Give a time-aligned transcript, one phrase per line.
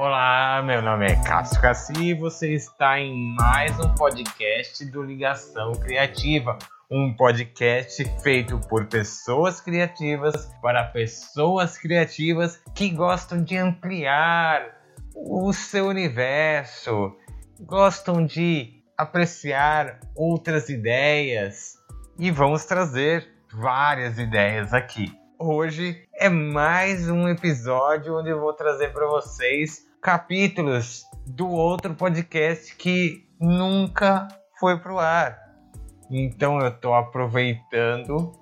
[0.00, 5.72] Olá, meu nome é Cássio Cassi e você está em mais um podcast do Ligação
[5.72, 6.56] Criativa.
[6.88, 14.70] Um podcast feito por pessoas criativas para pessoas criativas que gostam de ampliar
[15.16, 17.16] o seu universo,
[17.58, 21.74] gostam de apreciar outras ideias
[22.16, 25.12] e vamos trazer várias ideias aqui.
[25.36, 32.74] Hoje é mais um episódio onde eu vou trazer para vocês capítulos do outro podcast
[32.76, 35.38] que nunca foi pro ar.
[36.10, 38.32] Então eu estou aproveitando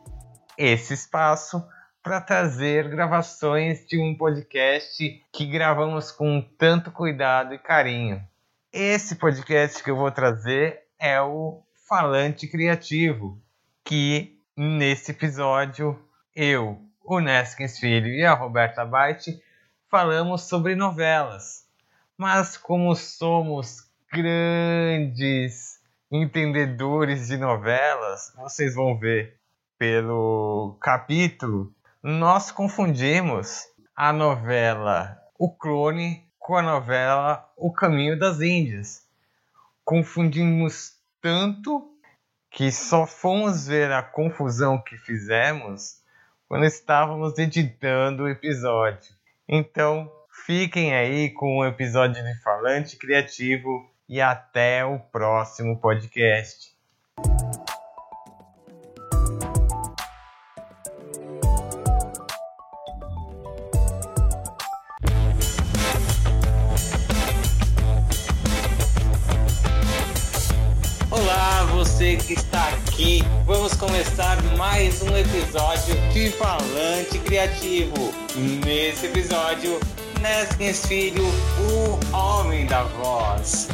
[0.57, 1.67] esse espaço
[2.03, 8.23] para trazer gravações de um podcast que gravamos com tanto cuidado e carinho.
[8.73, 13.41] Esse podcast que eu vou trazer é o Falante Criativo,
[13.85, 15.99] que nesse episódio
[16.35, 19.41] eu, o Neskins Filho e a Roberta Baite
[19.91, 21.67] falamos sobre novelas.
[22.17, 25.81] Mas como somos grandes
[26.11, 29.39] entendedores de novelas, vocês vão ver
[29.79, 39.05] pelo capítulo, nós confundimos a novela O Clone com a novela O Caminho das Índias.
[39.85, 41.93] Confundimos tanto
[42.51, 46.01] que só fomos ver a confusão que fizemos
[46.49, 49.16] quando estávamos editando o episódio.
[49.49, 50.11] Então,
[50.45, 56.75] fiquem aí com o episódio de Falante Criativo e até o próximo podcast.
[71.87, 73.23] Você que está aqui.
[73.45, 78.13] Vamos começar mais um episódio de Falante Criativo.
[78.65, 79.79] Nesse episódio,
[80.21, 83.69] Neskins Filho, o homem da voz.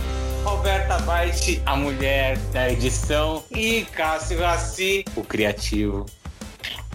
[0.44, 3.42] Roberta Baite, a mulher da edição.
[3.50, 6.04] E Cássio Rassi, o criativo.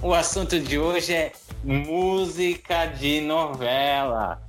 [0.04, 1.32] O assunto de hoje é
[1.64, 4.40] música de novela.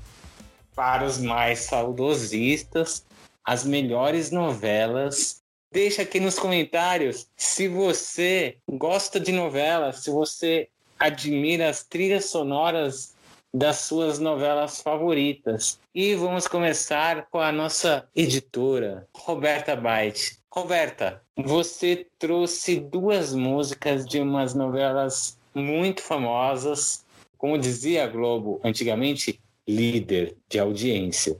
[0.77, 3.07] Para os mais saudosistas,
[3.43, 5.39] as melhores novelas
[5.71, 10.69] Deixa aqui nos comentários se você gosta de novelas, se você
[10.99, 13.15] admira as trilhas sonoras
[13.53, 15.78] das suas novelas favoritas.
[15.95, 20.39] E vamos começar com a nossa editora, Roberta Byte.
[20.51, 27.05] Roberta, você trouxe duas músicas de umas novelas muito famosas,
[27.37, 31.37] como dizia a Globo antigamente, líder de audiência.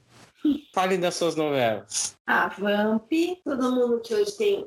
[0.73, 2.17] Fale das suas novelas.
[2.27, 3.11] A Vamp,
[3.45, 4.67] todo mundo que hoje tem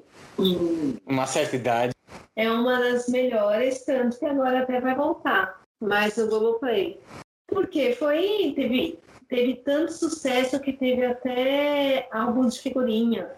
[1.05, 1.93] uma certa idade.
[2.35, 5.61] É uma das melhores, tanto que agora até vai voltar.
[5.79, 6.99] Mas o Globoplay.
[7.47, 8.53] Porque foi.
[8.55, 13.29] Teve, teve tanto sucesso que teve até álbum de figurinha.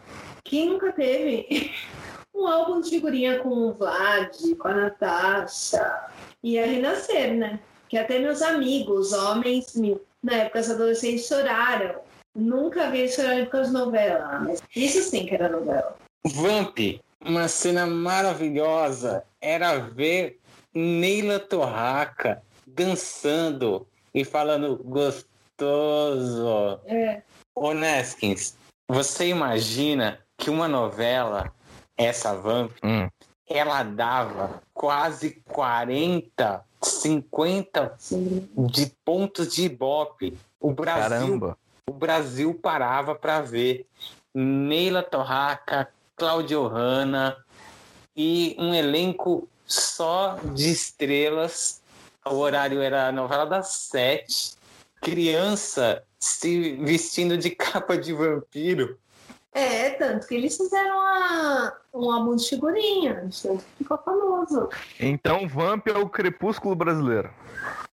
[0.44, 1.72] Quem nunca teve?
[2.34, 6.08] um álbum de figurinha com o Vlad, com a Natasha.
[6.42, 7.60] E a Renascer, né?
[7.88, 9.74] Que até meus amigos, homens,
[10.22, 12.02] na época os adolescentes choraram
[12.36, 15.96] Nunca vi chorar com as novelas, mas isso sim que era novela.
[16.26, 16.80] Vamp,
[17.24, 20.40] uma cena maravilhosa era ver
[20.74, 26.80] Neila Torraca dançando e falando gostoso.
[26.86, 27.22] É.
[27.54, 28.56] Ô Neskins,
[28.88, 31.54] você imagina que uma novela,
[31.96, 33.08] essa Vamp, hum.
[33.48, 38.50] ela dava quase 40, 50 Sim.
[38.58, 40.36] de pontos de ibope.
[40.60, 41.58] O Brasil Caramba
[41.88, 43.86] o Brasil parava para ver
[44.34, 47.38] Neila Torraca, Claudio Hanna
[48.16, 51.82] e um elenco só de estrelas.
[52.26, 54.56] O horário era a novela das sete.
[55.02, 58.98] Criança se vestindo de capa de vampiro.
[59.52, 63.30] É, tanto que eles fizeram a, um álbum de figurinha,
[63.78, 64.70] ficou famoso.
[65.00, 67.32] Então Vamp é o crepúsculo brasileiro.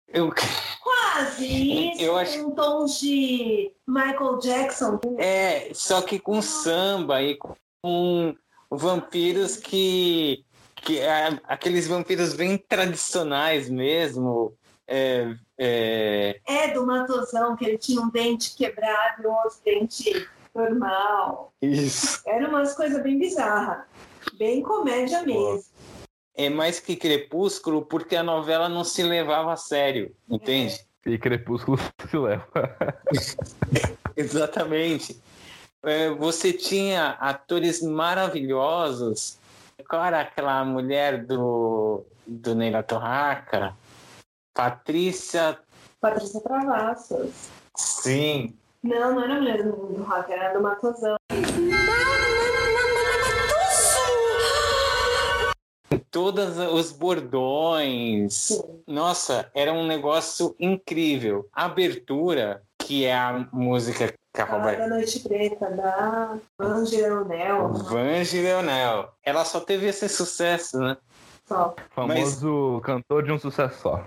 [0.10, 0.34] Eu...
[1.16, 2.46] Quase isso, eu acho...
[2.46, 5.00] um tom de Michael Jackson.
[5.18, 7.38] É, só que com samba e
[7.82, 8.36] com
[8.70, 10.44] vampiros que.
[10.76, 14.54] que é, aqueles vampiros bem tradicionais mesmo.
[14.86, 16.42] É, é...
[16.46, 21.54] é do Matosão, que ele tinha um dente quebrado e um outro dente normal.
[21.62, 22.22] Isso.
[22.26, 23.86] Era umas coisas bem bizarras.
[24.38, 25.64] Bem comédia mesmo
[26.38, 30.86] é mais que Crepúsculo porque a novela não se levava a sério, entende?
[31.06, 31.78] E Crepúsculo
[32.10, 32.48] se leva.
[34.18, 35.22] Exatamente.
[35.84, 39.38] É, você tinha atores maravilhosos.
[39.88, 43.76] Qual era aquela mulher do, do Neila Torraca?
[44.54, 45.60] Patrícia.
[46.02, 47.50] Patrícia Travassos.
[47.76, 48.58] Sim.
[48.82, 51.18] Não, não era a mulher do, do rock, era do Matosão.
[56.10, 58.50] Todos os bordões.
[58.88, 61.48] Nossa, era um negócio incrível.
[61.54, 66.98] A abertura, que é a música que a Ah, Roberta da Noite Preta, da Angie
[67.02, 67.74] Leonel.
[67.74, 69.10] Vange Leonel.
[69.24, 70.98] Ela só teve esse sucesso, né?
[71.48, 71.74] Só.
[71.92, 74.04] Famoso cantor de um sucesso só.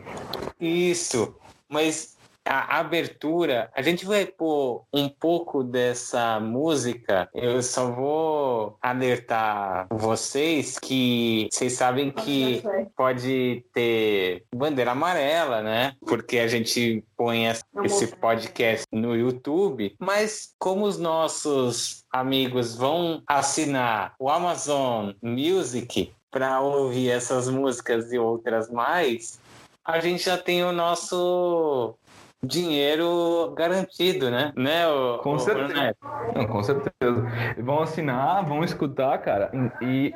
[0.61, 1.35] Isso.
[1.69, 2.18] Mas
[2.49, 7.29] a abertura, a gente vai pôr um pouco dessa música.
[7.35, 12.63] Eu só vou alertar vocês que vocês sabem que
[12.97, 15.95] pode ter bandeira amarela, né?
[16.07, 17.47] Porque a gente põe
[17.85, 26.61] esse podcast no YouTube, mas como os nossos amigos vão assinar o Amazon Music para
[26.61, 29.39] ouvir essas músicas e outras mais,
[29.85, 31.95] a gente já tem o nosso
[32.43, 34.53] dinheiro garantido, né?
[34.57, 35.97] Né, o, Com o certeza.
[36.35, 37.27] Não, com certeza.
[37.59, 39.51] Vão assinar, vão escutar, cara,
[39.83, 40.13] e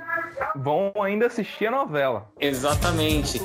[0.57, 2.29] vão ainda assistir a novela.
[2.41, 3.41] Exatamente.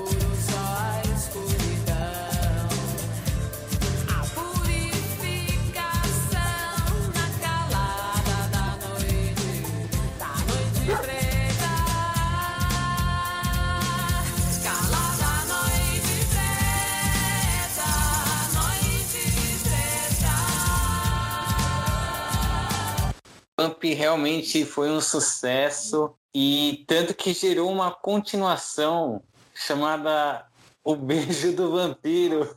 [23.93, 29.23] Realmente foi um sucesso e tanto que gerou uma continuação
[29.53, 30.47] chamada
[30.83, 32.55] O Beijo do Vampiro.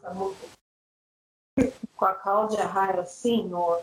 [1.96, 3.82] Com a Cláudia Raia, senhor.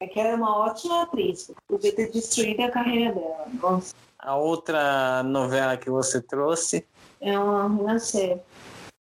[0.00, 1.50] É que ela é uma ótima atriz.
[1.66, 3.46] Podia ter destruído a carreira dela.
[3.62, 6.86] Nossa, A outra novela que você trouxe,
[7.20, 8.42] é uma renascer.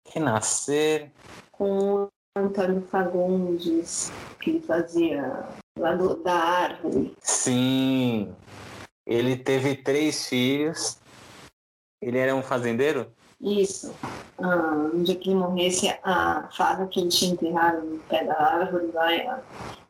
[0.08, 1.10] Renascer.
[1.50, 5.44] Com o Antônio Fagundes, que ele fazia
[5.78, 7.14] lá do, da árvore.
[7.20, 8.34] Sim,
[9.06, 10.99] ele teve três filhos.
[12.00, 13.11] Ele era um fazendeiro?
[13.40, 13.94] Isso.
[14.38, 18.34] Ah, no dia que ele morresse, a fada que ele tinha enterrado no pé da
[18.34, 19.43] árvore lá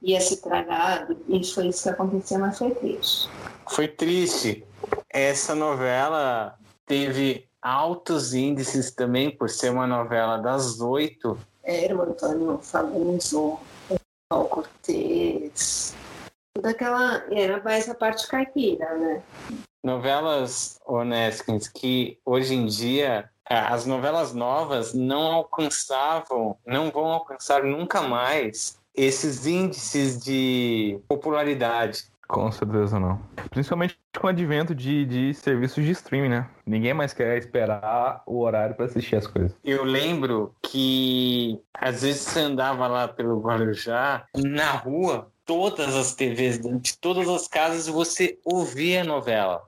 [0.03, 1.09] ia se tragar.
[1.29, 3.29] E foi isso que aconteceu, mas foi triste.
[3.69, 4.65] Foi triste.
[5.09, 11.39] Essa novela teve altos índices também, por ser uma novela das oito.
[11.65, 13.59] Era o Antônio Fagundes, o
[14.29, 15.06] Paulo Cortez.
[16.57, 17.23] Toda aquela.
[17.31, 19.23] Era mais a parte caipira, né?
[19.85, 28.01] Novelas honestas que hoje em dia as novelas novas não alcançavam, não vão alcançar nunca
[28.01, 32.05] mais esses índices de popularidade.
[32.27, 33.21] Com certeza não.
[33.51, 36.51] Principalmente com o advento de, de serviços de streaming, né?
[36.67, 39.55] Ninguém mais quer esperar o horário pra assistir as coisas.
[39.63, 46.61] Eu lembro que às vezes você andava lá pelo Guarujá, na rua, todas as TVs
[46.61, 49.65] de todas as casas você ouvia a novela.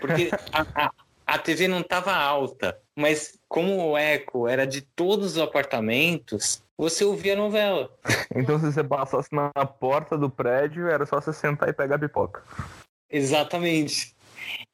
[0.00, 0.92] Porque a, a,
[1.26, 7.04] a TV não estava alta, mas como o eco era de todos os apartamentos, você
[7.04, 7.90] ouvia a novela.
[8.34, 11.98] Então se você passasse na porta do prédio, era só você sentar e pegar a
[11.98, 12.42] pipoca.
[13.10, 14.16] Exatamente.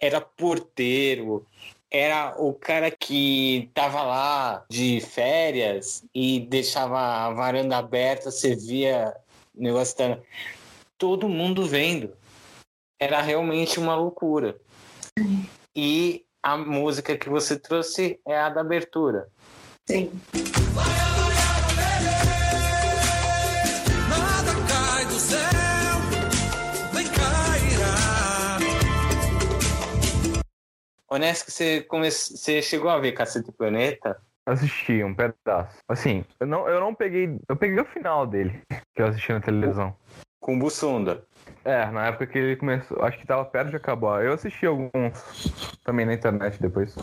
[0.00, 1.44] Era porteiro,
[1.90, 9.12] era o cara que tava lá de férias e deixava a varanda aberta, você via
[9.58, 10.18] o negócio da...
[10.96, 12.16] todo mundo vendo.
[13.00, 14.56] Era realmente uma loucura.
[15.74, 19.28] E a música que você trouxe é a da abertura.
[19.86, 20.10] Sim.
[24.08, 25.38] Nada cai do céu,
[26.94, 28.58] nem cairá.
[31.08, 32.10] Honesto, você, come...
[32.10, 34.20] você chegou a ver Cacete Planeta?
[34.48, 35.76] Assisti um pedaço.
[35.86, 37.38] Assim, eu não, eu não peguei.
[37.46, 38.62] Eu peguei o final dele,
[38.94, 39.94] que eu assisti na televisão.
[40.40, 41.22] Com Bussunda.
[41.62, 43.02] É, na época que ele começou.
[43.02, 44.24] Acho que tava perto de acabar.
[44.24, 44.90] Eu assisti alguns
[45.84, 46.96] também na internet depois.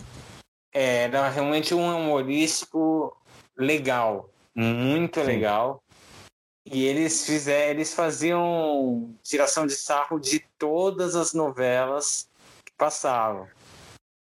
[0.74, 3.16] Era realmente um humorístico
[3.56, 5.28] legal, muito Sim.
[5.28, 5.84] legal.
[6.66, 12.28] E eles fizeram, eles faziam tiração de sarro de todas as novelas
[12.66, 13.48] que passavam.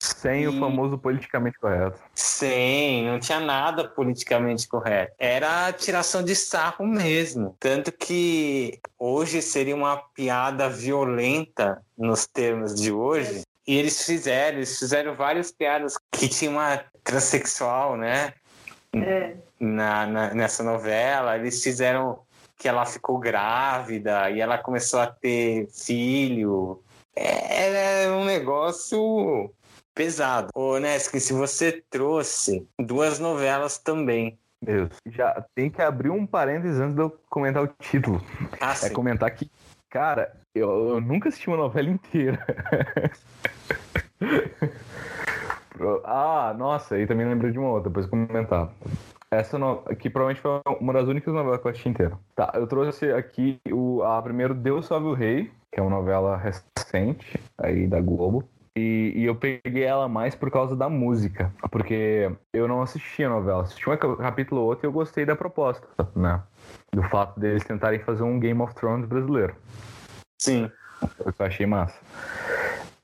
[0.02, 2.00] Sem o E- famoso politicamente correto.
[2.14, 5.12] Sim, não tinha nada politicamente correto.
[5.18, 7.54] Era tiração de sarro mesmo.
[7.60, 13.42] Tanto que hoje seria uma piada violenta nos termos de hoje.
[13.66, 18.32] E eles fizeram, eles fizeram várias piadas que tinha uma transexual, né?
[18.92, 19.34] É.
[19.60, 22.20] na, na- nessa novela, eles fizeram
[22.58, 26.82] que ela ficou grávida e ela começou a ter filho.
[27.14, 27.66] É,
[28.06, 29.52] Era um negócio
[30.00, 30.48] pesado.
[30.54, 34.38] Ô, Neskin, se você trouxe duas novelas também.
[34.62, 34.88] Deus.
[35.06, 38.24] Já tem que abrir um parênteses antes de eu comentar o título.
[38.58, 38.94] Ah, É sim.
[38.94, 39.50] comentar que,
[39.90, 42.38] cara, eu, eu nunca assisti uma novela inteira.
[46.04, 48.70] Ah, nossa, e também lembrei de uma outra, depois eu comentar.
[49.30, 49.82] Essa no...
[49.98, 52.18] que provavelmente foi uma das únicas novelas que eu assisti inteira.
[52.36, 56.36] Tá, eu trouxe aqui o, a primeiro Deus Salve o Rei, que é uma novela
[56.36, 58.46] recente aí da Globo.
[58.80, 63.30] E, e eu peguei ela mais por causa da música, porque eu não assistia a
[63.30, 66.42] novela, assisti um cap- capítulo ou outro e eu gostei da proposta, né?
[66.90, 69.54] Do fato deles tentarem fazer um Game of Thrones brasileiro.
[70.40, 70.70] Sim.
[71.18, 72.00] Eu achei massa.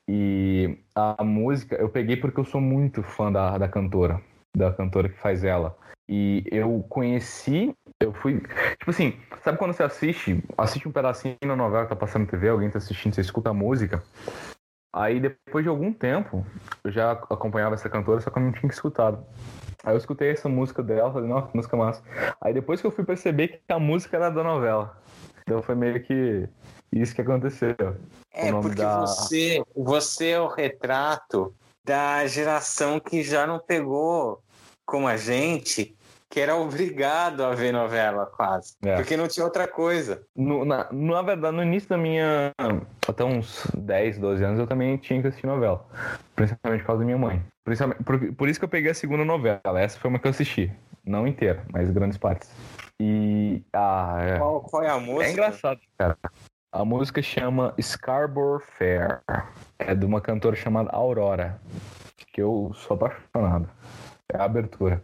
[0.07, 4.19] E a música eu peguei porque eu sou muito fã da, da cantora,
[4.55, 5.77] da cantora que faz ela.
[6.09, 8.39] E eu conheci, eu fui.
[8.79, 12.31] Tipo assim, sabe quando você assiste, assiste um pedacinho na novela que tá passando na
[12.31, 14.01] TV, alguém tá assistindo, você escuta a música.
[14.93, 16.45] Aí depois de algum tempo,
[16.83, 19.23] eu já acompanhava essa cantora, só que eu não tinha escutado.
[19.83, 22.03] Aí eu escutei essa música dela, falei, nossa, música massa.
[22.41, 24.97] Aí depois que eu fui perceber que a música era da novela.
[25.41, 26.47] Então foi meio que
[26.91, 27.75] isso que aconteceu.
[28.33, 31.53] É, porque da- você, você é o retrato
[31.83, 34.41] da geração que já não pegou
[34.85, 35.95] como a gente,
[36.29, 38.75] que era obrigado a ver novela quase.
[38.83, 38.95] É.
[38.95, 40.21] Porque não tinha outra coisa.
[40.35, 42.51] No- na, na verdade, no início da minha.
[43.07, 45.85] Até uns 10, 12 anos, eu também tinha que assistir novela.
[46.35, 47.41] Principalmente por causa da minha mãe.
[47.63, 49.79] Principalmente- Por, por isso que eu peguei a segunda novela.
[49.79, 50.71] Essa foi uma que eu assisti.
[51.05, 52.51] Não inteira, mas grandes partes.
[53.01, 53.63] E.
[53.73, 54.37] Ah, é.
[54.37, 55.25] Qual, qual é a música?
[55.25, 56.17] É engraçado, cara.
[56.73, 59.21] A música chama Scarborough Fair.
[59.79, 61.61] É de uma cantora chamada Aurora.
[62.33, 63.69] Que eu sou apaixonado.
[64.33, 65.01] É a abertura.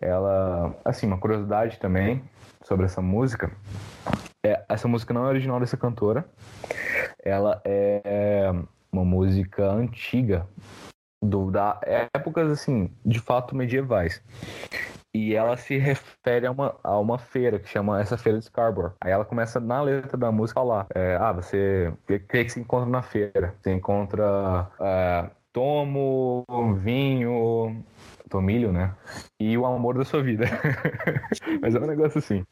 [0.00, 0.74] Ela.
[0.84, 2.22] Assim, uma curiosidade também
[2.62, 3.50] sobre essa música.
[4.44, 6.24] É, essa música não é original dessa cantora.
[7.22, 8.50] Ela é
[8.92, 10.46] uma música antiga.
[11.22, 14.22] Do, da épocas, assim, de fato medievais.
[15.12, 18.94] E ela se refere a uma, a uma feira que chama essa feira de Scarborough.
[19.00, 21.92] Aí ela começa na letra da música falar: é, Ah, você.
[22.08, 23.54] O que se encontra na feira?
[23.60, 26.44] Você encontra é, tomo,
[26.76, 27.84] vinho,
[28.30, 28.94] tomilho, né?
[29.38, 30.46] E o amor da sua vida.
[31.60, 32.46] Mas é um negócio assim.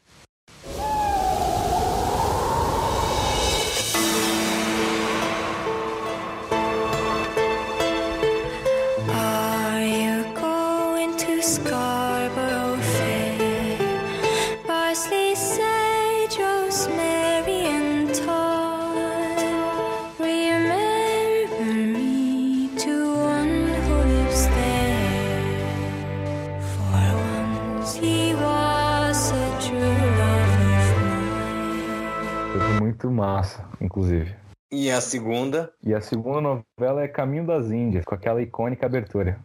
[33.39, 34.35] massa, inclusive.
[34.71, 35.71] E a segunda?
[35.83, 39.39] E a segunda novela é Caminho das Índias, com aquela icônica abertura.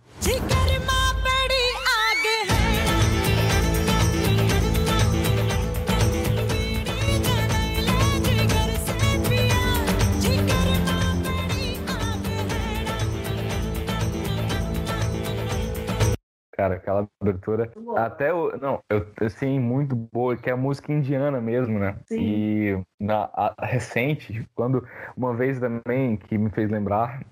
[16.64, 17.70] Cara, aquela abertura.
[17.94, 18.56] Até o.
[18.56, 21.96] Não, eu assim, muito boa, que é a música indiana mesmo, né?
[22.06, 22.18] Sim.
[22.18, 27.22] E na a- recente, quando uma vez também que me fez lembrar,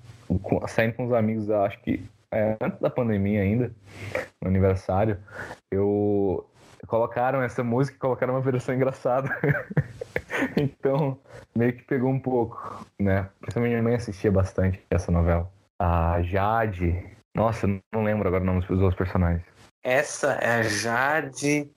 [0.69, 3.73] saindo com os amigos, acho que é, antes da pandemia ainda,
[4.43, 5.17] no aniversário,
[5.71, 6.47] eu
[6.87, 9.31] colocaram essa música e colocaram uma versão engraçada.
[10.61, 11.19] então,
[11.57, 13.31] meio que pegou um pouco, né?
[13.41, 15.51] Principalmente minha mãe assistia bastante essa novela.
[15.79, 17.22] A Jade.
[17.35, 19.43] Nossa, não lembro agora o nome dos outros personagens.
[19.83, 21.71] Essa é a Jade.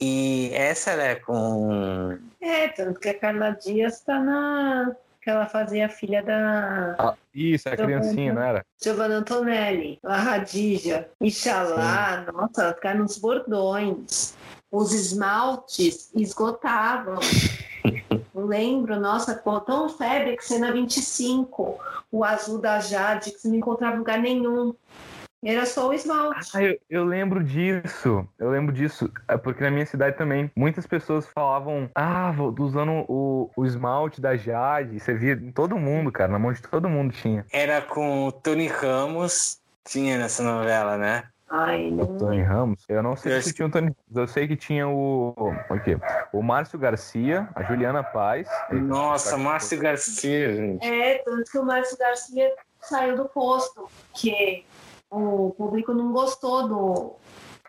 [0.00, 2.18] E essa ela é com.
[2.40, 4.96] É, tanto que a Carla Dias tá na.
[5.20, 8.64] que ela fazia a filha da Ah, isso, é a criancinha, não era?
[8.82, 14.36] Giovanna Antonelli, a Radija, Ixalá, nossa, ela ficava nos bordões.
[14.70, 17.18] Os esmaltes esgotavam.
[18.34, 21.78] Eu lembro, nossa, tão febre que você na 25,
[22.10, 24.74] o azul da Jade, que você não encontrava lugar nenhum.
[25.44, 26.50] Era só o esmalte.
[26.56, 28.24] Ah, eu, eu lembro disso.
[28.38, 29.10] Eu lembro disso.
[29.26, 34.20] É porque na minha cidade também, muitas pessoas falavam, ah, vou usando o, o esmalte
[34.20, 35.00] da Jade.
[35.00, 36.30] Você via em todo mundo, cara.
[36.30, 37.44] Na mão de todo mundo tinha.
[37.52, 39.60] Era com o Tony Ramos.
[39.84, 41.24] Tinha nessa novela, né?
[41.50, 42.16] Ai, O não.
[42.18, 42.84] Tony Ramos.
[42.88, 44.16] Eu não sei Eu se acho- tinha o Tony Ramos.
[44.16, 45.34] Eu sei que tinha o.
[45.68, 45.98] O quê?
[46.32, 48.48] O Márcio Garcia, a Juliana Paz.
[48.70, 50.86] Nossa, Márcio Garcia, gente.
[50.86, 54.64] É, tanto que o Márcio Garcia saiu do posto, que
[55.10, 57.16] o público não gostou do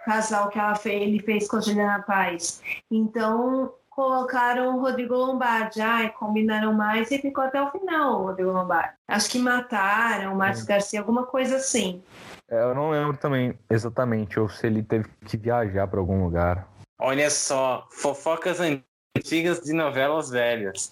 [0.05, 2.61] casal que ela fez, ele fez com a Juliana Paz.
[2.89, 8.51] Então colocaram o Rodrigo Lombardi, ai, combinaram mais e ficou até o final o Rodrigo
[8.51, 8.93] Lombardi.
[9.07, 12.01] Acho que mataram o Márcio Garcia, alguma coisa assim.
[12.49, 16.67] É, Eu não lembro também exatamente ou se ele teve que viajar pra algum lugar.
[16.99, 20.91] Olha só, fofocas antigas de novelas velhas.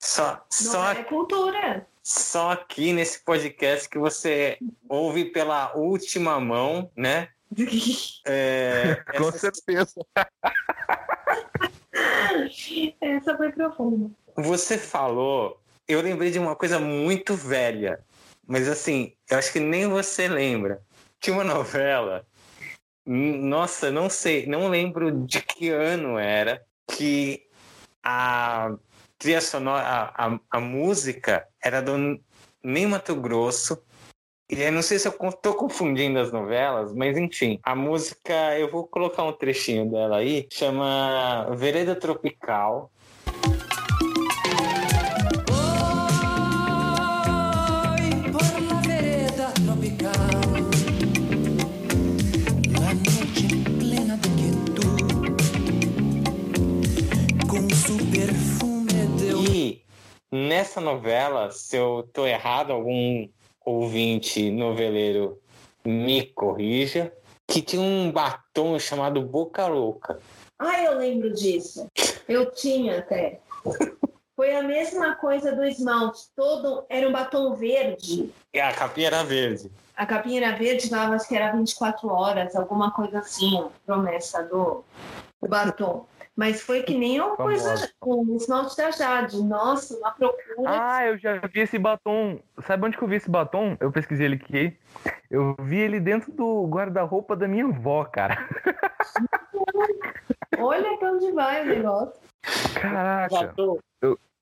[0.00, 1.86] Só, só, é cultura.
[2.02, 7.28] só aqui nesse podcast que você ouve pela última mão, né?
[8.28, 9.94] É, Com essa- certeza.
[13.00, 14.10] Essa foi profunda.
[14.36, 18.00] Você falou, eu lembrei de uma coisa muito velha,
[18.46, 20.82] mas assim, eu acho que nem você lembra.
[21.20, 22.26] Tinha uma novela,
[23.06, 26.60] nossa, não sei, não lembro de que ano era,
[26.90, 27.46] que
[28.02, 28.74] a
[29.18, 32.20] trilha sonora, a, a, a música era do
[32.62, 33.80] Ney Mato Grosso.
[34.48, 38.86] E não sei se eu tô confundindo as novelas, mas enfim, a música, eu vou
[38.86, 42.92] colocar um trechinho dela aí, chama Vereda Tropical.
[60.36, 63.28] Nessa novela, se eu tô errado, algum
[63.64, 65.40] ouvinte noveleiro
[65.84, 67.12] me corrija,
[67.46, 70.18] que tinha um batom chamado Boca Louca.
[70.58, 71.86] Ah, eu lembro disso.
[72.28, 73.40] Eu tinha até.
[74.34, 76.26] Foi a mesma coisa do esmalte.
[76.34, 78.30] Todo era um batom verde.
[78.52, 79.70] E a capinha era verde.
[79.96, 84.84] A capinha era verde, falava que era 24 horas, alguma coisa assim, promessa do
[85.48, 86.06] batom.
[86.36, 89.42] Mas foi que nem uma coisa, o esmalte da Jade.
[89.42, 90.44] Nossa, uma procura.
[90.66, 92.38] Ah, eu já vi esse batom.
[92.66, 93.74] Sabe onde que eu vi esse batom?
[93.80, 94.76] Eu pesquisei ele aqui.
[95.30, 98.46] Eu vi ele dentro do guarda-roupa da minha avó, cara.
[100.58, 102.20] Olha pra onde vai o negócio.
[102.74, 103.34] Caraca.
[103.34, 103.78] Batom.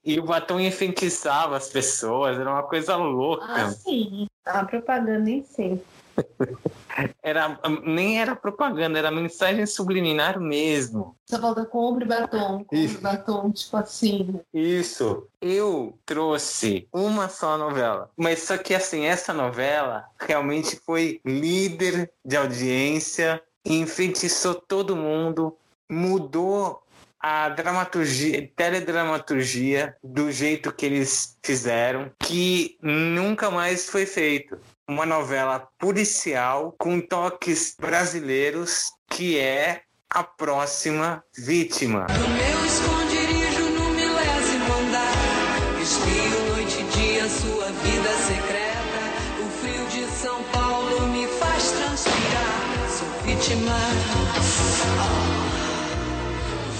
[0.05, 3.47] E o batom enfeitiçava as pessoas, era uma coisa louca.
[3.49, 4.27] Ah, sim.
[4.45, 5.81] A propaganda em si.
[7.21, 11.17] Era, nem era propaganda, era mensagem subliminar mesmo.
[11.29, 13.01] Só falta compre batom, compre Isso.
[13.01, 14.41] batom, tipo assim.
[14.53, 15.27] Isso.
[15.41, 18.11] Eu trouxe uma só novela.
[18.17, 25.57] Mas só que assim, essa novela realmente foi líder de audiência, enfeitiçou todo mundo,
[25.91, 26.81] mudou
[27.19, 34.59] a dramaturgia, teledramaturgia do jeito que eles fizeram, que nunca mais foi feito.
[34.87, 42.07] Uma novela policial com toques brasileiros, que é a próxima vítima.
[42.11, 49.01] No meu esconderijo no milésimo andar Espio noite e dia sua vida secreta.
[49.43, 52.89] O frio de São Paulo me faz transpirar.
[52.91, 53.79] Sou vítima.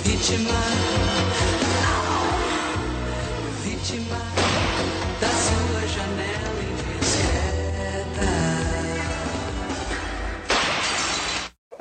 [0.05, 0.61] Vítima.
[3.63, 4.34] Vítima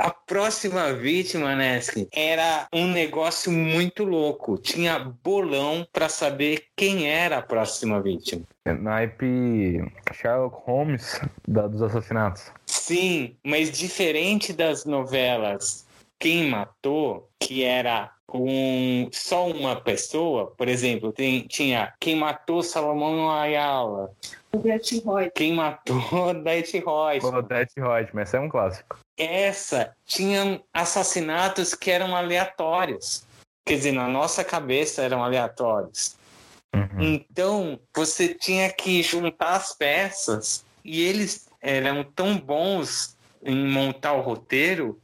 [0.03, 4.57] A próxima vítima, Nestle, era um negócio muito louco.
[4.57, 8.41] Tinha bolão para saber quem era a próxima vítima.
[8.65, 9.81] Naipe
[10.13, 12.51] Sherlock Holmes da- dos assassinatos.
[12.65, 15.85] Sim, mas diferente das novelas
[16.23, 23.29] Quem Matou, que era um, só uma pessoa, por exemplo, tem- tinha Quem Matou Salomão
[23.29, 24.09] Ayala,
[24.53, 25.29] O Bert Roy.
[25.35, 25.97] Quem Matou
[26.41, 27.25] Death Royce.
[27.25, 28.97] Odette Roy, mas é um clássico.
[29.17, 33.25] essa tinham assassinatos que eram aleatórios.
[33.67, 36.15] Quer dizer, na nossa cabeça eram aleatórios.
[36.73, 37.01] Uhum.
[37.01, 44.21] Então, você tinha que juntar as peças e eles eram tão bons em montar o
[44.21, 44.97] roteiro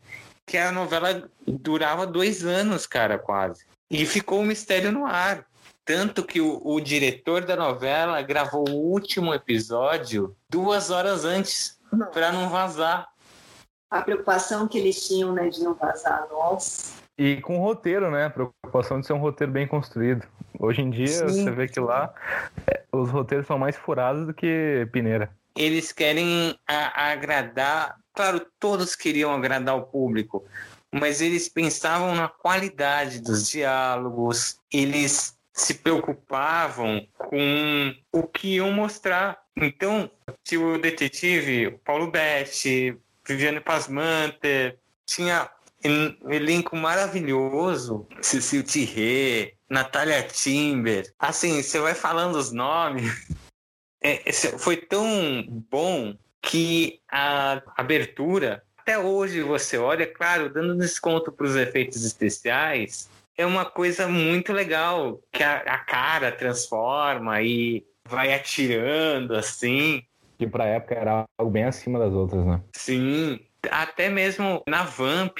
[0.49, 3.65] que a novela durava dois anos, cara, quase.
[3.89, 5.45] E ficou o mistério no ar.
[5.85, 11.79] Tanto que o, o diretor da novela gravou o último episódio duas horas antes,
[12.13, 13.07] para não vazar.
[13.91, 16.27] A preocupação que eles tinham, né, de não vazar.
[16.31, 16.93] Nossa.
[17.17, 18.25] E com roteiro, né?
[18.25, 20.25] A preocupação de ser um roteiro bem construído.
[20.59, 21.43] Hoje em dia, Sim.
[21.43, 22.13] você vê que lá
[22.67, 25.29] é, os roteiros são mais furados do que peneira.
[25.55, 27.97] eles querem a- agradar.
[28.13, 30.45] Claro, todos queriam agradar o público,
[30.91, 39.37] mas eles pensavam na qualidade dos diálogos, eles se preocupavam com o que iam mostrar.
[39.55, 40.09] Então,
[40.43, 45.49] tinha o detetive Paulo Betti, Viviane Pasmanter, tinha
[45.85, 51.13] um elenco maravilhoso, Cecil Thierry, Natália Timber.
[51.19, 53.27] Assim, você vai falando os nomes,
[54.01, 61.31] é, esse foi tão bom que a abertura, até hoje você olha, claro, dando desconto
[61.31, 67.85] para os efeitos especiais, é uma coisa muito legal, que a, a cara transforma e
[68.05, 70.03] vai atirando assim.
[70.37, 72.61] Que pra época era algo bem acima das outras, né?
[72.73, 75.37] Sim, até mesmo na Vamp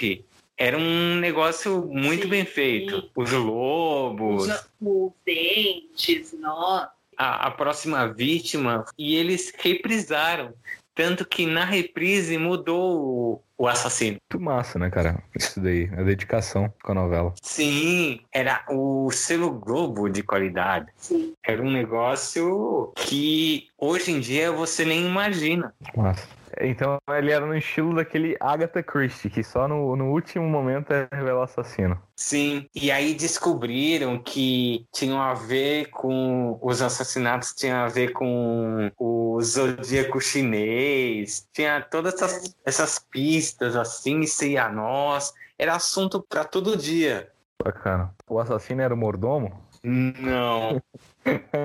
[0.56, 2.28] era um negócio muito Sim.
[2.28, 3.10] bem feito.
[3.16, 6.90] Os lobos, Os, os dentes, nossa.
[7.16, 10.52] a, a próxima vítima, e eles reprisaram.
[11.00, 14.18] Tanto que na reprise mudou o, assassino.
[14.30, 15.22] Muito massa, né, cara?
[15.34, 17.32] Isso daí, a dedicação com a novela.
[17.40, 20.88] Sim, era o selo Globo de qualidade.
[20.98, 21.32] Sim.
[21.42, 25.72] Era um negócio que hoje em dia você nem imagina.
[25.96, 26.28] Massa.
[26.60, 31.08] Então ele era no estilo daquele Agatha Christie, que só no, no último momento é
[31.12, 32.00] revela o assassino.
[32.16, 38.90] Sim, e aí descobriram que tinham a ver com os assassinatos, tinham a ver com
[38.98, 46.44] o zodíaco chinês, tinha todas essas, essas pistas assim, e a nós, era assunto para
[46.44, 47.30] todo dia.
[47.62, 48.14] Bacana.
[48.28, 49.69] O assassino era o mordomo?
[49.82, 50.82] Não.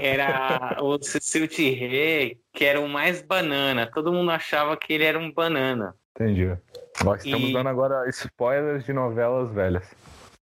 [0.02, 3.90] Era o Cecil Thierry, que era o mais banana.
[3.94, 5.96] Todo mundo achava que ele era um banana.
[6.16, 6.56] Entendi.
[7.04, 9.84] Nós estamos E- dando agora spoilers de novelas velhas.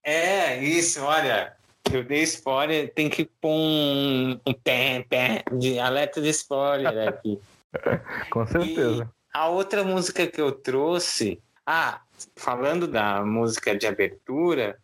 [0.03, 1.53] É, isso, olha.
[1.91, 7.39] Eu dei spoiler, tem que pôr um, um pé, pé de alerta de spoiler aqui.
[8.29, 9.09] Com certeza.
[9.33, 12.01] A outra música que eu trouxe, ah,
[12.35, 14.77] falando da música de abertura,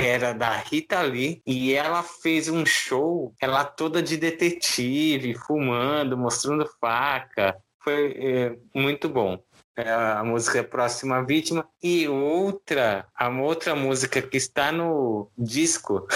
[0.00, 6.68] era da Rita Lee e ela fez um show, ela toda de detetive, fumando, mostrando
[6.80, 7.56] faca.
[7.82, 9.38] Foi é, muito bom.
[9.76, 16.06] É a música Próxima Vítima e outra, a outra música que está no disco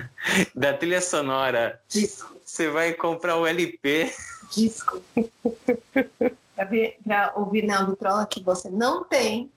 [0.54, 1.80] da trilha sonora.
[1.88, 2.34] Disco.
[2.44, 4.12] Você vai comprar o LP
[4.52, 5.02] Disco.
[6.54, 9.50] pra ouvir Naldo Trolla que você não tem.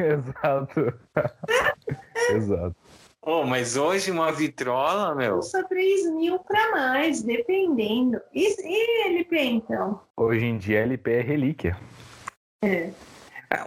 [0.08, 0.92] Exato.
[2.34, 2.76] Exato.
[3.22, 5.36] Oh, mas hoje uma vitrola, meu.
[5.36, 8.18] Custa 3 mil pra mais, dependendo.
[8.32, 10.00] E, e LP, então?
[10.16, 11.76] Hoje em dia LP é relíquia.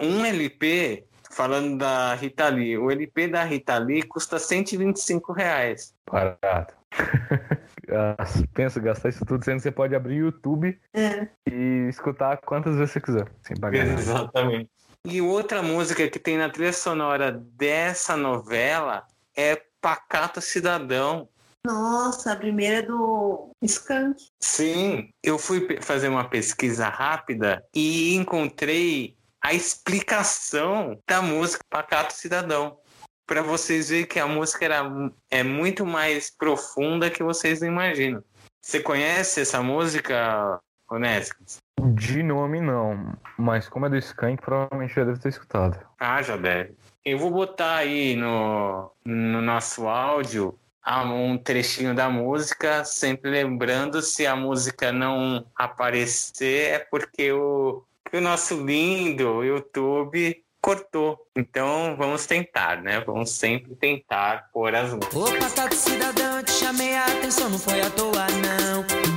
[0.02, 5.94] Um LP, falando da Rita Lee, o LP da Rita Lee custa 125 reais.
[6.10, 6.74] Barato.
[8.54, 11.28] Pensa gastar isso tudo, sendo que você pode abrir o YouTube É.
[11.48, 14.00] e escutar quantas vezes você quiser, sem pagar nada.
[14.00, 14.70] Exatamente.
[15.06, 21.28] E outra música que tem na trilha sonora dessa novela é Pacato Cidadão.
[21.66, 24.18] Nossa, a primeira é do Skank.
[24.40, 32.80] Sim, eu fui fazer uma pesquisa rápida e encontrei a explicação da música Pacato Cidadão.
[33.26, 34.84] Para vocês verem que a música era,
[35.30, 38.24] é muito mais profunda que vocês imaginam.
[38.62, 41.63] Você conhece essa música, Onésicos?
[41.82, 45.78] De nome não, mas como é do Skank, provavelmente já deve ter escutado.
[46.00, 46.76] Ah, já deve.
[47.04, 54.02] Eu vou botar aí no, no nosso áudio ah, um trechinho da música, sempre lembrando
[54.02, 61.28] se a música não aparecer é porque o, que o nosso lindo YouTube cortou.
[61.36, 63.02] Então vamos tentar, né?
[63.02, 65.16] Vamos sempre tentar pôr as músicas.
[65.16, 69.13] Ô pacato cidadão, te chamei a atenção, não foi à toa não.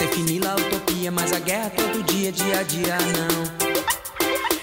[0.00, 3.44] Sei finila a utopia, mas a guerra todo dia, dia a dia não.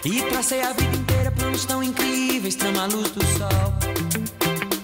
[0.03, 3.71] E tracei a vida inteira planos tão incríveis, trama a luz do sol.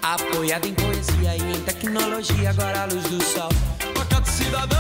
[0.04, 3.50] Apoiado em poesia e em tecnologia, agora a luz do sol.
[3.96, 4.78] Pacato cidadão,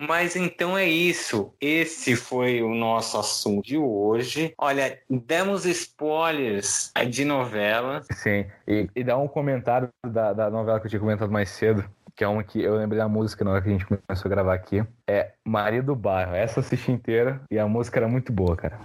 [0.00, 1.54] Mas então é isso.
[1.60, 4.52] Esse foi o nosso assunto de hoje.
[4.58, 8.02] Olha, demos spoilers de novela.
[8.12, 11.84] Sim, e, e dá um comentário da, da novela que eu tinha comentado mais cedo,
[12.14, 14.28] que é uma que eu lembrei da música na hora que a gente começou a
[14.28, 14.84] gravar aqui.
[15.08, 16.34] É Maria do Bairro.
[16.34, 18.80] Essa assisti inteira e a música era muito boa, cara.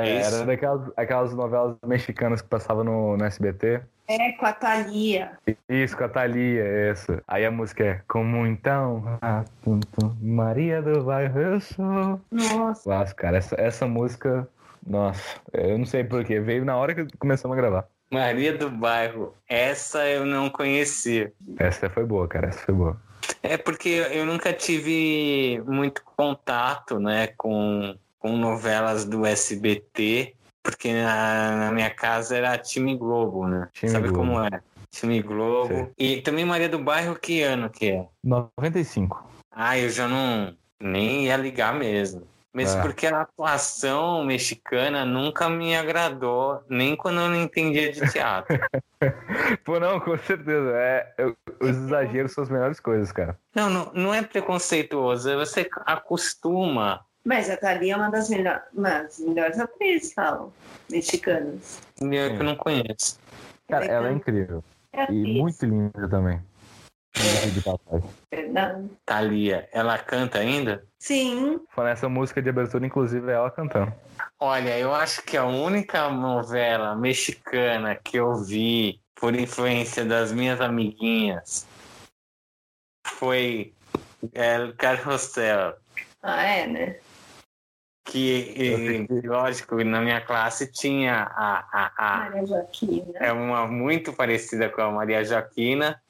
[0.00, 0.36] É, Isso.
[0.36, 3.82] era daquelas aquelas novelas mexicanas que passavam no, no SBT.
[4.08, 5.38] É, com a Thalia.
[5.68, 7.22] Isso, com a Thalia, isso.
[7.28, 9.18] Aí a música é Como então?
[9.22, 12.20] Ah, tum, tum, Maria do Bairro eu sou.
[12.28, 12.90] Nossa.
[12.90, 14.48] Nossa, cara, essa, essa música,
[14.84, 17.86] nossa, eu não sei porquê, veio na hora que começamos a gravar.
[18.10, 19.32] Maria do Bairro.
[19.48, 21.32] Essa eu não conhecia.
[21.56, 23.00] Essa foi boa, cara, essa foi boa.
[23.42, 31.56] É porque eu nunca tive muito contato, né, com, com novelas do SBT, porque na,
[31.56, 33.68] na minha casa era Time Globo, né?
[33.72, 34.18] Time Sabe Globo.
[34.34, 34.60] como é?
[34.90, 35.68] Time Globo.
[35.74, 35.88] Sei.
[35.98, 38.06] E também Maria do Bairro, que ano que é?
[38.22, 39.28] 95.
[39.50, 42.28] Ah, eu já não nem ia ligar mesmo.
[42.52, 42.82] Mas É.
[42.82, 48.58] porque a atuação mexicana nunca me agradou, nem quando eu não entendia de teatro.
[49.64, 50.72] Pô, não, com certeza.
[50.74, 51.14] É,
[51.60, 53.38] os exageros são as melhores coisas, cara.
[53.54, 57.00] não, não, não é preconceituoso, você acostuma.
[57.24, 60.52] Mas a Thalia é uma das, melhor, uma das melhores atrizes, falam,
[60.90, 61.80] mexicanas.
[62.00, 63.18] Eu que eu não conheço.
[63.68, 64.64] Cara, ela é incrível.
[64.92, 66.40] é E muito linda também.
[68.30, 68.88] Verdade.
[69.04, 70.84] Thalia, ela canta ainda?
[70.98, 73.92] Sim, Falando essa música de abertura, inclusive, é ela cantando.
[74.38, 80.60] Olha, eu acho que a única novela mexicana que eu vi por influência das minhas
[80.60, 81.66] amiguinhas
[83.06, 83.74] foi
[84.32, 85.76] El Carrossel.
[86.22, 86.96] ah, é, né?
[88.04, 93.12] Que, e, lógico, na minha classe tinha a, a, a, Maria Joaquina.
[93.18, 96.02] é uma muito parecida com a Maria Joaquina.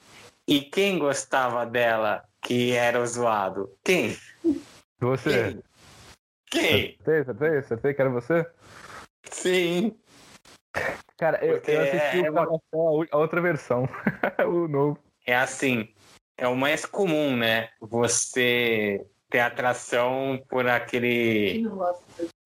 [0.46, 3.70] E quem gostava dela que era o zoado?
[3.85, 4.16] Quem?
[4.98, 5.53] Você.
[5.53, 5.62] Quem?
[6.50, 6.90] Quem?
[6.98, 8.46] Acertei, acertei, acertei que era você?
[9.31, 9.96] Sim.
[11.16, 12.61] Cara, eu, Porque eu assisti é- é uma-
[13.11, 13.88] a outra versão.
[14.48, 14.98] o novo.
[15.26, 15.88] É assim,
[16.37, 17.68] é o mais comum, né?
[17.81, 21.64] Você ter atração por aquele.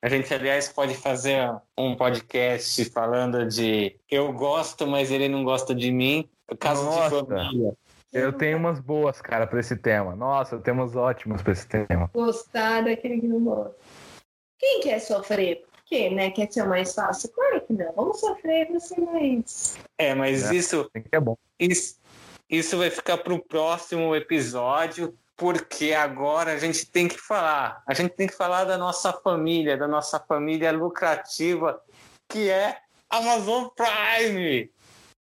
[0.02, 5.74] A gente, aliás, pode fazer um podcast falando de eu gosto, mas ele não gosta
[5.74, 6.28] de mim.
[6.60, 7.22] Caso Nossa.
[7.22, 7.72] de família.
[8.12, 10.14] Eu tenho umas boas, cara, pra esse tema.
[10.14, 12.08] Nossa, temos ótimos pra esse tema.
[12.12, 13.74] Gostar daquele que não gosta.
[14.58, 15.64] Quem quer sofrer?
[15.72, 16.30] Por quê, né?
[16.30, 17.30] Quer ser o mais fácil?
[17.32, 17.92] Claro que não.
[17.94, 19.78] Vamos sofrer pra ser mais.
[19.98, 20.54] É, mas É.
[20.54, 21.36] isso, Tem que é bom.
[21.58, 21.98] isso,
[22.48, 27.82] isso vai ficar pro próximo episódio, porque agora a gente tem que falar.
[27.86, 31.80] A gente tem que falar da nossa família, da nossa família lucrativa,
[32.28, 32.78] que é
[33.10, 34.70] Amazon Prime.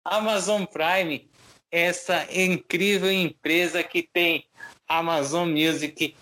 [0.03, 1.29] Amazon Prime,
[1.71, 4.45] essa incrível empresa que tem
[4.87, 6.15] Amazon Music,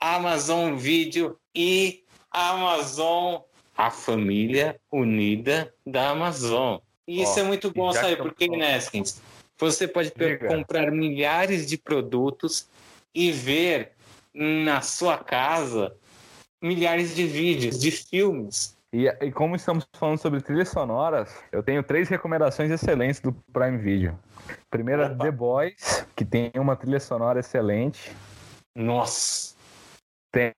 [0.00, 3.40] Amazon Video e Amazon,
[3.76, 6.78] a família unida da Amazon.
[7.06, 9.20] E isso é muito bom, sabe que por quê, eu- Neskins?
[9.58, 10.10] Você pode
[10.48, 12.68] comprar milhares de produtos
[13.16, 13.92] e ver
[14.34, 15.96] na sua casa
[16.62, 18.76] milhares de vídeos, de filmes.
[18.92, 23.78] E, e como estamos falando sobre trilhas sonoras, eu tenho três recomendações excelentes do Prime
[23.78, 24.18] Video.
[24.70, 25.24] Primeira, Opa.
[25.24, 28.14] The Boys, que tem uma trilha sonora excelente.
[28.74, 29.56] Nossa,
[30.30, 30.52] Tem.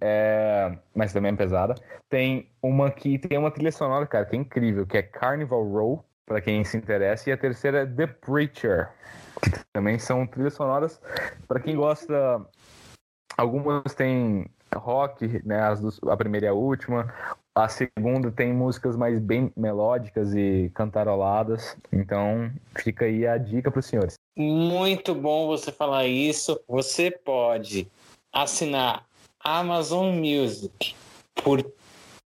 [0.00, 1.74] é, mas também é pesada.
[2.08, 6.04] Tem uma que tem uma trilha sonora, cara, que é incrível, que é Carnival Row,
[6.24, 7.28] pra quem se interessa.
[7.28, 8.90] E a terceira é The Preacher,
[9.50, 11.00] que também são trilhas sonoras
[11.46, 12.44] pra quem gosta.
[13.36, 15.60] Algumas tem rock, né?
[15.60, 17.12] As a primeira e a última.
[17.54, 21.76] A segunda tem músicas mais bem melódicas e cantaroladas.
[21.92, 24.14] Então, fica aí a dica para os senhores.
[24.36, 26.60] muito bom você falar isso.
[26.68, 27.86] Você pode
[28.32, 29.06] assinar
[29.38, 30.96] Amazon Music
[31.44, 31.64] por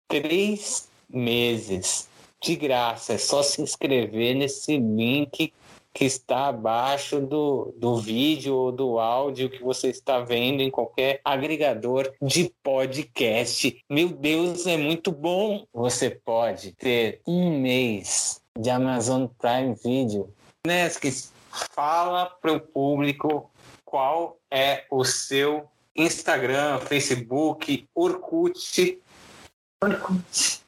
[0.08, 2.08] três meses
[2.42, 3.14] de graça.
[3.14, 5.52] É só se inscrever nesse link
[6.00, 11.20] que está abaixo do, do vídeo ou do áudio que você está vendo em qualquer
[11.26, 13.84] agregador de podcast.
[13.90, 15.66] Meu Deus, é muito bom!
[15.74, 20.34] Você pode ter um mês de Amazon Prime Video.
[20.66, 23.52] Neskis, fala para o público
[23.84, 29.02] qual é o seu Instagram, Facebook, Orkut.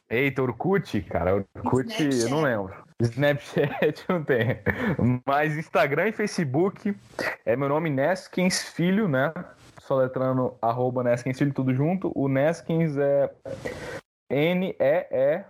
[0.10, 2.90] Eita, Orkut, cara, Orkut eu não lembro.
[3.02, 4.60] Snapchat não tem.
[5.26, 6.96] Mas Instagram e Facebook
[7.46, 9.34] é meu nome Neskins Filho, né?
[9.80, 12.12] Só letrando arroba Neskins Filho, tudo junto.
[12.16, 13.32] O Neskins é
[14.30, 15.42] N-E-E-S-K-E-N-S.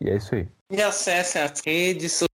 [0.00, 0.48] E é isso aí.
[0.70, 2.24] E acesse as redes